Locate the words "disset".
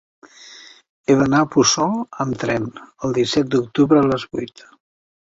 3.17-3.51